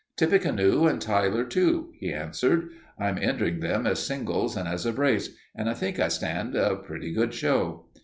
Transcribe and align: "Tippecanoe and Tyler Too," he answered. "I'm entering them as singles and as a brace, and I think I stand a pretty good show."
"Tippecanoe 0.17 0.87
and 0.87 0.99
Tyler 0.99 1.43
Too," 1.43 1.91
he 1.99 2.11
answered. 2.11 2.69
"I'm 2.97 3.19
entering 3.19 3.59
them 3.59 3.85
as 3.85 3.99
singles 3.99 4.57
and 4.57 4.67
as 4.67 4.83
a 4.87 4.91
brace, 4.91 5.29
and 5.53 5.69
I 5.69 5.75
think 5.75 5.99
I 5.99 6.07
stand 6.07 6.55
a 6.55 6.75
pretty 6.75 7.13
good 7.13 7.35
show." 7.35 7.85